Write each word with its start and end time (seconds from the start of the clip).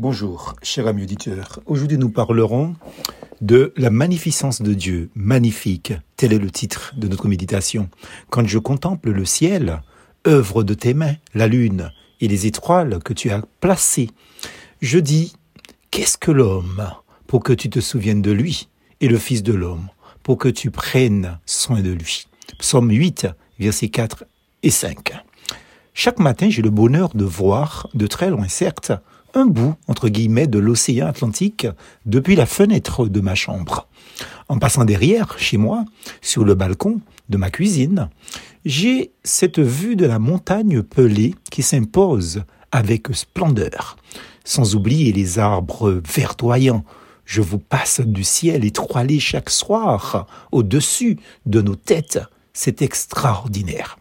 Bonjour, 0.00 0.54
cher 0.62 0.86
ami 0.86 1.02
auditeur. 1.02 1.58
Aujourd'hui, 1.66 1.98
nous 1.98 2.08
parlerons 2.08 2.76
de 3.40 3.72
la 3.76 3.90
magnificence 3.90 4.62
de 4.62 4.72
Dieu. 4.72 5.10
Magnifique, 5.16 5.92
tel 6.16 6.32
est 6.32 6.38
le 6.38 6.52
titre 6.52 6.94
de 6.96 7.08
notre 7.08 7.26
méditation. 7.26 7.90
Quand 8.30 8.46
je 8.46 8.60
contemple 8.60 9.10
le 9.10 9.24
ciel, 9.24 9.82
œuvre 10.24 10.62
de 10.62 10.74
tes 10.74 10.94
mains, 10.94 11.16
la 11.34 11.48
lune 11.48 11.90
et 12.20 12.28
les 12.28 12.46
étoiles 12.46 13.00
que 13.00 13.12
tu 13.12 13.30
as 13.30 13.42
placées, 13.58 14.08
je 14.80 15.00
dis, 15.00 15.32
qu'est-ce 15.90 16.16
que 16.16 16.30
l'homme 16.30 16.88
pour 17.26 17.42
que 17.42 17.52
tu 17.52 17.68
te 17.68 17.80
souviennes 17.80 18.22
de 18.22 18.30
lui 18.30 18.68
et 19.00 19.08
le 19.08 19.18
Fils 19.18 19.42
de 19.42 19.52
l'homme 19.52 19.88
pour 20.22 20.38
que 20.38 20.48
tu 20.48 20.70
prennes 20.70 21.40
soin 21.44 21.80
de 21.80 21.90
lui? 21.90 22.28
Psaume 22.60 22.88
8, 22.88 23.26
versets 23.58 23.88
4 23.88 24.26
et 24.62 24.70
5. 24.70 25.24
Chaque 25.92 26.20
matin, 26.20 26.50
j'ai 26.50 26.62
le 26.62 26.70
bonheur 26.70 27.16
de 27.16 27.24
voir, 27.24 27.88
de 27.94 28.06
très 28.06 28.30
loin 28.30 28.46
certes, 28.46 28.92
un 29.34 29.46
bout, 29.46 29.74
entre 29.86 30.08
guillemets, 30.08 30.46
de 30.46 30.58
l'océan 30.58 31.06
Atlantique 31.06 31.66
depuis 32.06 32.36
la 32.36 32.46
fenêtre 32.46 33.06
de 33.06 33.20
ma 33.20 33.34
chambre. 33.34 33.88
En 34.48 34.58
passant 34.58 34.84
derrière, 34.84 35.38
chez 35.38 35.56
moi, 35.56 35.84
sur 36.20 36.44
le 36.44 36.54
balcon 36.54 37.00
de 37.28 37.36
ma 37.36 37.50
cuisine, 37.50 38.08
j'ai 38.64 39.12
cette 39.22 39.58
vue 39.58 39.96
de 39.96 40.06
la 40.06 40.18
montagne 40.18 40.82
pelée 40.82 41.34
qui 41.50 41.62
s'impose 41.62 42.42
avec 42.72 43.08
splendeur, 43.12 43.96
sans 44.44 44.74
oublier 44.74 45.12
les 45.12 45.38
arbres 45.38 46.02
verdoyants. 46.06 46.84
Je 47.24 47.42
vous 47.42 47.58
passe 47.58 48.00
du 48.00 48.24
ciel 48.24 48.64
étoilé 48.64 49.20
chaque 49.20 49.50
soir 49.50 50.26
au-dessus 50.50 51.18
de 51.46 51.60
nos 51.60 51.76
têtes. 51.76 52.20
C'est 52.54 52.82
extraordinaire. 52.82 53.98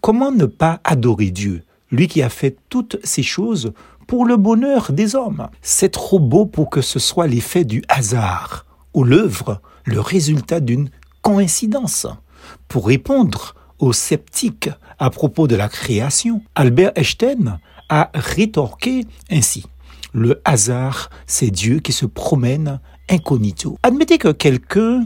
Comment 0.00 0.30
ne 0.30 0.46
pas 0.46 0.80
adorer 0.84 1.30
Dieu, 1.30 1.64
lui 1.90 2.06
qui 2.06 2.22
a 2.22 2.28
fait 2.28 2.56
toutes 2.68 2.98
ces 3.02 3.22
choses 3.22 3.72
pour 4.08 4.24
le 4.24 4.38
bonheur 4.38 4.90
des 4.90 5.14
hommes. 5.14 5.48
C'est 5.62 5.90
trop 5.90 6.18
beau 6.18 6.46
pour 6.46 6.70
que 6.70 6.80
ce 6.80 6.98
soit 6.98 7.28
l'effet 7.28 7.64
du 7.64 7.84
hasard 7.88 8.64
ou 8.94 9.04
l'œuvre, 9.04 9.60
le 9.84 10.00
résultat 10.00 10.58
d'une 10.58 10.90
coïncidence. 11.22 12.06
Pour 12.68 12.88
répondre 12.88 13.54
aux 13.78 13.92
sceptiques 13.92 14.70
à 14.98 15.10
propos 15.10 15.46
de 15.46 15.54
la 15.54 15.68
création, 15.68 16.42
Albert 16.54 16.92
Einstein 16.96 17.58
a 17.90 18.10
rétorqué 18.14 19.04
ainsi. 19.30 19.66
Le 20.14 20.40
hasard, 20.46 21.10
c'est 21.26 21.50
Dieu 21.50 21.80
qui 21.80 21.92
se 21.92 22.06
promène 22.06 22.80
incognito. 23.10 23.78
Admettez 23.82 24.16
que 24.16 24.32
quelqu'un, 24.32 25.04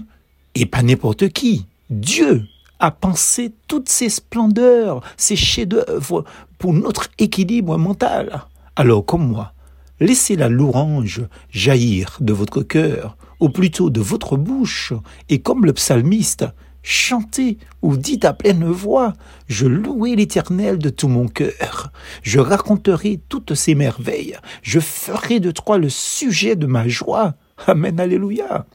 et 0.55 0.65
pas 0.65 0.83
n'importe 0.83 1.29
qui, 1.31 1.67
Dieu, 1.91 2.45
a 2.79 2.93
pensé 2.93 3.53
toutes 3.67 3.89
ces 3.89 4.09
splendeurs, 4.09 5.03
ces 5.17 5.37
chefs-d'œuvre 5.37 6.25
pour 6.59 6.73
notre 6.73 7.09
équilibre 7.19 7.77
mental. 7.79 8.45
Alors, 8.75 9.05
comme 9.05 9.29
moi, 9.29 9.53
laissez 10.01 10.35
la 10.35 10.49
louange 10.49 11.23
jaillir 11.51 12.17
de 12.21 12.33
votre 12.33 12.63
cœur, 12.63 13.17
ou 13.39 13.51
plutôt 13.51 13.91
de 13.91 14.01
votre 14.01 14.37
bouche, 14.37 14.95
et 15.29 15.43
comme 15.43 15.67
le 15.67 15.73
psalmiste, 15.73 16.47
chantez 16.83 17.59
ou 17.83 17.97
dites 17.97 18.25
à 18.25 18.33
pleine 18.33 18.65
voix, 18.65 19.13
je 19.47 19.67
louerai 19.67 20.17
l'Éternel 20.17 20.79
de 20.79 20.89
tout 20.89 21.09
mon 21.09 21.29
cœur, 21.29 21.93
je 22.23 22.41
raconterai 22.41 23.21
toutes 23.29 23.55
ses 23.55 23.75
merveilles, 23.75 24.39
je 24.63 24.81
ferai 24.81 25.39
de 25.39 25.51
toi 25.51 25.77
le 25.77 25.89
sujet 25.89 26.57
de 26.57 26.67
ma 26.67 26.89
joie. 26.89 27.35
Amen, 27.67 28.01
Alléluia. 28.01 28.67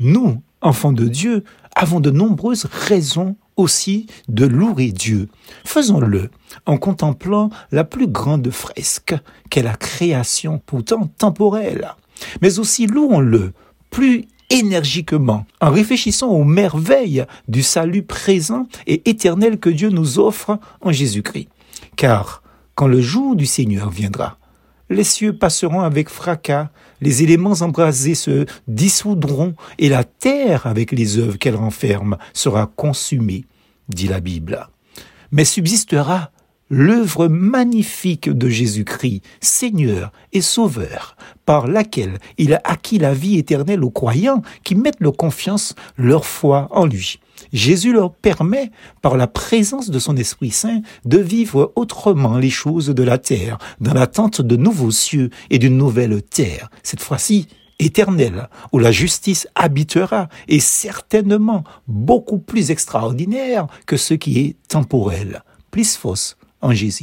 Nous, 0.00 0.42
enfants 0.62 0.92
de 0.92 1.06
Dieu, 1.06 1.44
avons 1.76 2.00
de 2.00 2.10
nombreuses 2.10 2.66
raisons 2.88 3.36
aussi 3.56 4.06
de 4.28 4.46
louer 4.46 4.92
Dieu. 4.92 5.28
Faisons-le 5.64 6.30
en 6.66 6.76
contemplant 6.76 7.50
la 7.72 7.84
plus 7.84 8.06
grande 8.06 8.50
fresque 8.50 9.14
qu'est 9.50 9.62
la 9.62 9.76
création, 9.76 10.60
pourtant 10.64 11.08
temporelle. 11.18 11.94
Mais 12.42 12.58
aussi 12.58 12.86
louons-le 12.86 13.52
plus 13.90 14.26
énergiquement 14.50 15.46
en 15.60 15.70
réfléchissant 15.70 16.28
aux 16.28 16.44
merveilles 16.44 17.24
du 17.48 17.62
salut 17.62 18.02
présent 18.02 18.66
et 18.86 19.08
éternel 19.08 19.58
que 19.58 19.70
Dieu 19.70 19.90
nous 19.90 20.18
offre 20.18 20.58
en 20.80 20.92
Jésus-Christ. 20.92 21.48
Car 21.96 22.42
quand 22.74 22.86
le 22.86 23.00
jour 23.00 23.36
du 23.36 23.46
Seigneur 23.46 23.90
viendra, 23.90 24.36
les 24.90 25.04
cieux 25.04 25.36
passeront 25.36 25.80
avec 25.80 26.08
fracas, 26.08 26.70
les 27.00 27.22
éléments 27.22 27.60
embrasés 27.60 28.14
se 28.14 28.46
dissoudront, 28.68 29.54
et 29.78 29.88
la 29.88 30.04
terre, 30.04 30.66
avec 30.66 30.92
les 30.92 31.18
œuvres 31.18 31.36
qu'elle 31.36 31.56
renferme, 31.56 32.16
sera 32.32 32.70
consumée, 32.76 33.44
dit 33.88 34.08
la 34.08 34.20
Bible. 34.20 34.68
Mais 35.32 35.44
subsistera 35.44 36.30
l'œuvre 36.74 37.28
magnifique 37.28 38.28
de 38.28 38.48
Jésus-Christ, 38.48 39.22
Seigneur 39.40 40.10
et 40.32 40.40
Sauveur, 40.40 41.16
par 41.46 41.68
laquelle 41.68 42.18
il 42.36 42.52
a 42.52 42.60
acquis 42.64 42.98
la 42.98 43.14
vie 43.14 43.38
éternelle 43.38 43.84
aux 43.84 43.90
croyants 43.90 44.42
qui 44.64 44.74
mettent 44.74 45.00
leur 45.00 45.16
confiance, 45.16 45.76
leur 45.96 46.26
foi 46.26 46.66
en 46.72 46.84
lui. 46.86 47.20
Jésus 47.52 47.92
leur 47.92 48.12
permet, 48.12 48.72
par 49.02 49.16
la 49.16 49.28
présence 49.28 49.88
de 49.88 50.00
son 50.00 50.16
Esprit 50.16 50.50
Saint, 50.50 50.80
de 51.04 51.18
vivre 51.18 51.72
autrement 51.76 52.38
les 52.38 52.50
choses 52.50 52.88
de 52.88 53.02
la 53.04 53.18
terre, 53.18 53.58
dans 53.80 53.94
l'attente 53.94 54.40
de 54.40 54.56
nouveaux 54.56 54.90
cieux 54.90 55.30
et 55.50 55.60
d'une 55.60 55.76
nouvelle 55.76 56.22
terre, 56.22 56.70
cette 56.82 57.02
fois-ci 57.02 57.46
éternelle, 57.78 58.48
où 58.72 58.80
la 58.80 58.90
justice 58.90 59.46
habitera, 59.54 60.28
et 60.48 60.58
certainement 60.58 61.62
beaucoup 61.86 62.38
plus 62.38 62.72
extraordinaire 62.72 63.68
que 63.86 63.96
ce 63.96 64.14
qui 64.14 64.40
est 64.40 64.56
temporel. 64.68 65.44
Plus 65.70 65.96
fausse 65.96 66.36
en 66.64 66.74
Jésus. 66.74 67.02